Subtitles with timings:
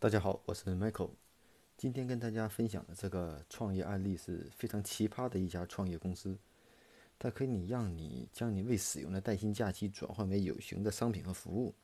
[0.00, 1.10] 大家好，我是 Michael。
[1.76, 6.38] 今天跟大家分享的这个创业案例是非常奇葩的一家创业公司，
[7.18, 11.74] 它可以让你将你未使用的带薪假期转换为有形的商品和服务。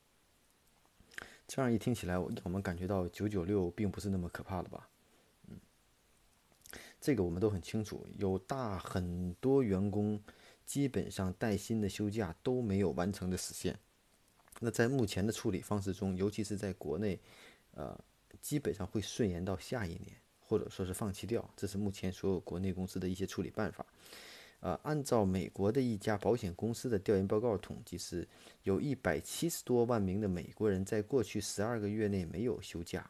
[1.47, 4.89] 这样一听起来，我我们感觉到九九六并不是那么可怕了吧？
[5.51, 5.59] 嗯，
[6.99, 10.19] 这个我们都很清楚，有大很多员工
[10.65, 13.79] 基本上带薪的休假都没有完成的实现。
[14.59, 17.21] 那在目前的处理方式中，尤其是在国内。
[17.73, 17.95] 呃，
[18.41, 21.49] 基本上会顺延到下一年，或者说是放弃掉。
[21.57, 23.85] 这是目前所有国内公司的一些处理办法。
[24.61, 28.27] 呃，按照美国的一家保险公司的调研报告统计，是
[28.63, 33.09] 有一百七十多万名的美国人在过去十二个月内没有休假，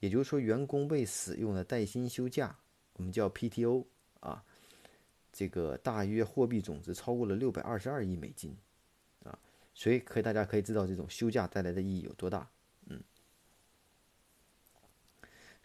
[0.00, 2.56] 也就是说，员工未使用的带薪休假，
[2.94, 3.84] 我们叫 PTO
[4.20, 4.42] 啊，
[5.30, 8.56] 这个大约货币总值超过了六百二十二亿美金
[9.24, 9.38] 啊，
[9.74, 12.48] 所以可以大家可以知道这种休假带来的意义有多大。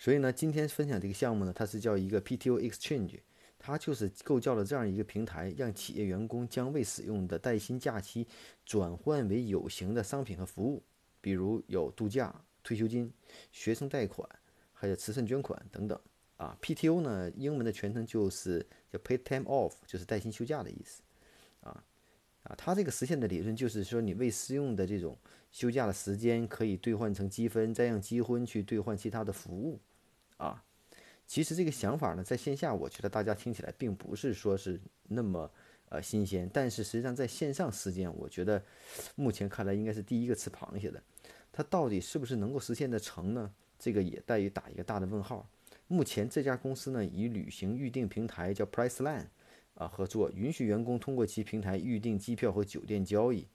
[0.03, 3.21] 所以呢，今天分享这个项目呢，它是叫一个 PTO Exchange，
[3.57, 8.27] 它就是构造了这样一个平台，让企业员工将未使用的带薪假期
[8.65, 10.83] 转换为有形的商品和服务，
[11.21, 13.09] 比如有度假、退休金、
[13.53, 14.29] 学生贷款，
[14.73, 15.97] 还有慈善捐款等等。
[16.35, 18.59] 啊，PTO 呢，英文的全称就是
[18.91, 21.01] 叫 Paid Time Off，就是带薪休假的意思。
[21.61, 21.81] 啊
[22.43, 25.17] 啊，它这个实现的理论就是说，你未使用的这种
[25.49, 29.79] 休假的时间可以兑换成积分，再用积分去兑换其他的服务。
[30.43, 30.61] 啊，
[31.25, 34.77] 其实这个想法呢，在线下我觉得大家听起来并不是说是
[35.07, 35.49] 那么
[35.87, 38.61] 呃新鲜，但是实际上在线上实践，我觉得
[39.15, 41.01] 目前看来应该是第一个吃螃蟹的。
[41.53, 43.49] 它到底是不是能够实现的成呢？
[43.79, 45.47] 这个也待于打一个大的问号。
[45.87, 49.27] 目前这家公司呢，与旅行预订平台叫 Priceline
[49.75, 53.47] 啊合作，允许员工通过其平台预订机票和酒店交易。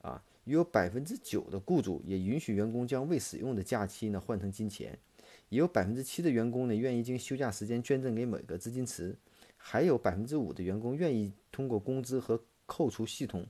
[0.00, 4.98] 啊，约有百分之九的雇主也允许员工将未使用的假期呢换成金钱。
[5.50, 9.14] 也有百分之七的员工呢，愿意将休假时间捐赠给某个资金池，
[9.56, 13.46] 还有百分之五的员工愿意通过工资和扣除系统，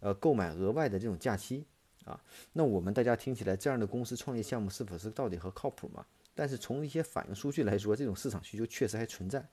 [0.00, 1.64] 呃，购买额外的这种假期
[2.04, 2.20] 啊。
[2.52, 6.04] 那我们大家听起来，这样的公司创业项目是否是到底和靠谱嘛？
[6.34, 9.46] 但是从一些反应数据来说，这种市场需求确实还存在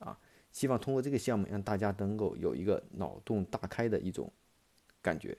[0.00, 0.18] 啊。
[0.50, 4.32] 希望通过这个项目，让大家能够有一个脑洞大开的一种
[5.00, 5.36] 感觉。